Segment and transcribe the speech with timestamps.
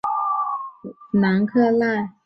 [1.11, 2.15] 南克赖。